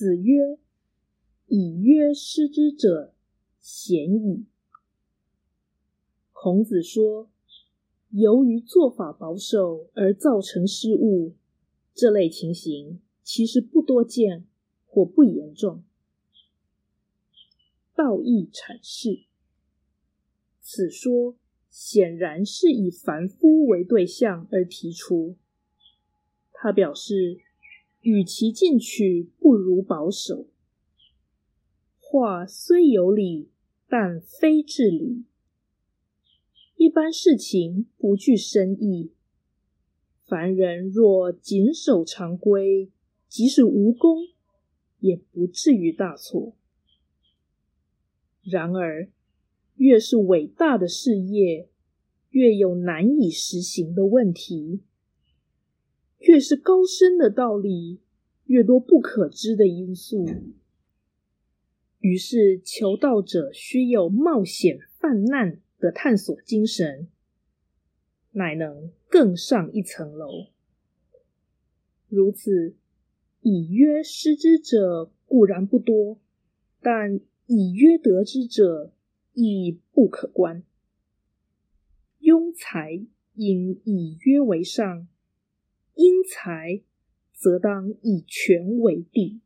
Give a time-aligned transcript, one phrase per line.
[0.00, 0.58] 子曰
[1.46, 3.12] ：“以曰失之者，
[3.60, 4.46] 贤矣。”
[6.32, 7.28] 孔子说
[8.08, 11.34] ：“由于做法保守而造成失误，
[11.92, 14.46] 这类情形其实不多见
[14.86, 15.84] 或不严重。”
[17.94, 19.26] 道义阐释，
[20.62, 21.36] 此说
[21.68, 25.36] 显然是以凡夫为对象而提出。
[26.54, 27.40] 他表示，
[28.02, 30.46] 与其进取，不如保守。
[31.98, 33.50] 话虽有理，
[33.88, 35.24] 但非至理。
[36.76, 39.12] 一般事情不具深意，
[40.24, 42.90] 凡人若谨守常规，
[43.28, 44.28] 即使无功，
[44.98, 46.54] 也不至于大错。
[48.42, 49.10] 然而，
[49.76, 51.68] 越是伟大的事业，
[52.30, 54.80] 越有难以实行的问题；
[56.20, 58.00] 越是高深的道理，
[58.46, 60.26] 越多不可知的因素。
[61.98, 65.60] 于是，求道者需有冒险犯难。
[65.80, 67.08] 的探索精神，
[68.32, 70.48] 乃能更上一层楼。
[72.06, 72.74] 如此，
[73.40, 76.20] 以约失之者固然不多，
[76.82, 78.92] 但以约得之者
[79.32, 80.62] 亦不可观。
[82.20, 85.08] 庸才应以约为上，
[86.30, 86.82] 英才
[87.32, 89.40] 则当以权为帝。